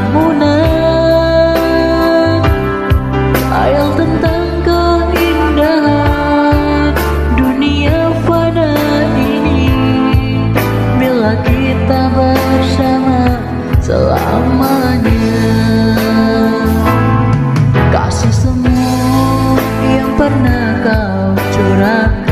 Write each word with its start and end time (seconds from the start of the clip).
bangunan 0.00 1.52
Ayal 3.50 3.92
tentang 3.98 4.46
keindahan 4.64 6.16
dunia 7.36 8.08
pada 8.24 8.72
ini. 9.18 9.68
Bila 10.96 11.36
kita 11.44 12.08
bersama 12.14 13.36
selamanya 13.82 15.36
Kasih 17.92 18.32
semua 18.32 19.60
yang 19.84 20.14
pernah 20.16 20.78
kau 20.80 21.34
curahkan. 21.52 22.29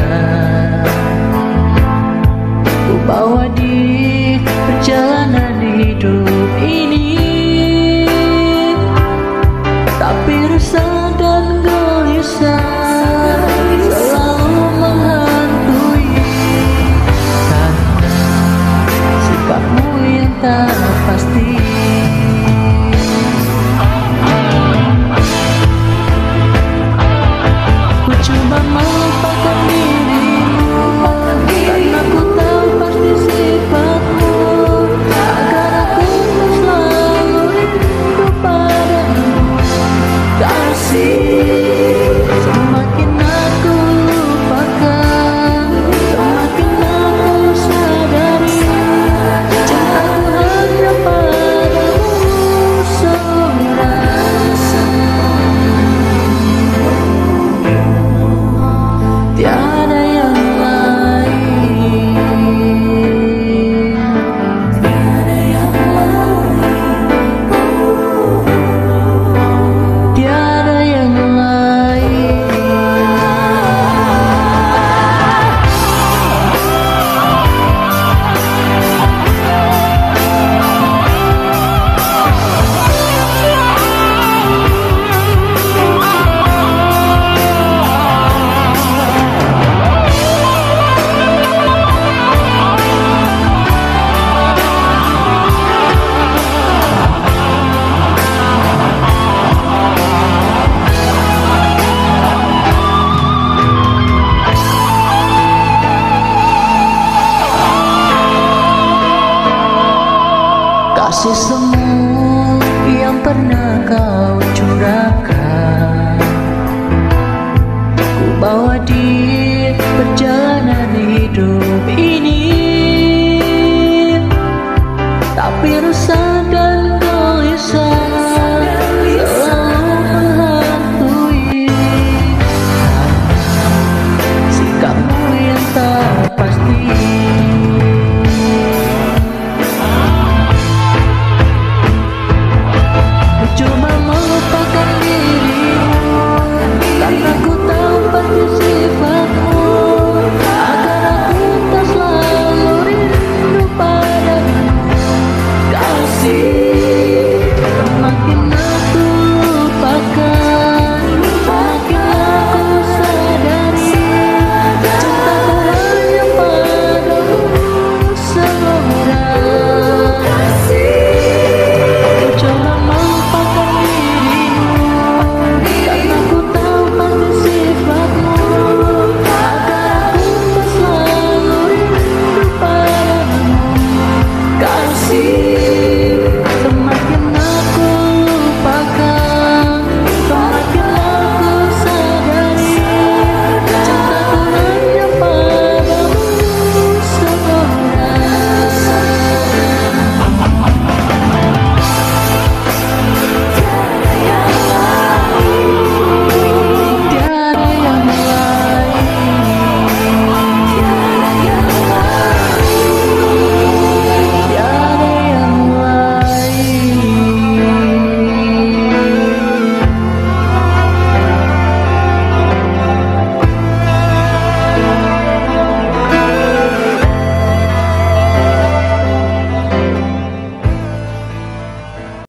Kasih 111.09 111.33
semu 111.33 112.61
yang 112.85 113.17
pernah 113.25 113.81
kau 113.89 114.37